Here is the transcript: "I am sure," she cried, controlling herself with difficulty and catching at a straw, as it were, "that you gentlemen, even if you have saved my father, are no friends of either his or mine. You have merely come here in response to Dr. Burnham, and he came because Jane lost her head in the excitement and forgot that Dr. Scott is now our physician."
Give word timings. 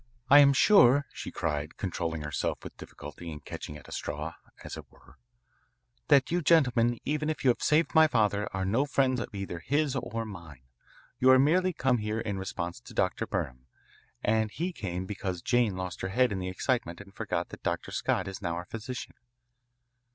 "I 0.31 0.39
am 0.39 0.51
sure," 0.51 1.05
she 1.13 1.29
cried, 1.29 1.77
controlling 1.77 2.23
herself 2.23 2.63
with 2.63 2.75
difficulty 2.75 3.31
and 3.31 3.45
catching 3.45 3.77
at 3.77 3.87
a 3.87 3.91
straw, 3.91 4.33
as 4.63 4.75
it 4.75 4.85
were, 4.89 5.19
"that 6.07 6.31
you 6.31 6.41
gentlemen, 6.41 6.97
even 7.05 7.29
if 7.29 7.43
you 7.43 7.51
have 7.51 7.61
saved 7.61 7.93
my 7.93 8.07
father, 8.07 8.49
are 8.51 8.65
no 8.65 8.87
friends 8.87 9.19
of 9.19 9.29
either 9.35 9.59
his 9.59 9.95
or 9.95 10.25
mine. 10.25 10.63
You 11.19 11.29
have 11.29 11.41
merely 11.41 11.71
come 11.71 11.99
here 11.99 12.19
in 12.19 12.39
response 12.39 12.79
to 12.81 12.95
Dr. 12.95 13.27
Burnham, 13.27 13.67
and 14.23 14.49
he 14.49 14.73
came 14.73 15.05
because 15.05 15.43
Jane 15.43 15.77
lost 15.77 16.01
her 16.01 16.09
head 16.09 16.31
in 16.31 16.39
the 16.39 16.49
excitement 16.49 16.99
and 16.99 17.13
forgot 17.13 17.49
that 17.49 17.61
Dr. 17.61 17.91
Scott 17.91 18.27
is 18.27 18.41
now 18.41 18.55
our 18.55 18.65
physician." 18.65 19.13